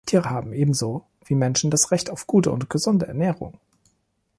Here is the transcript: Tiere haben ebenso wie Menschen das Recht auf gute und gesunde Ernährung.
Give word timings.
Tiere 0.07 0.31
haben 0.31 0.51
ebenso 0.51 1.03
wie 1.25 1.35
Menschen 1.35 1.69
das 1.69 1.91
Recht 1.91 2.09
auf 2.09 2.25
gute 2.25 2.49
und 2.51 2.71
gesunde 2.71 3.05
Ernährung. 3.05 3.59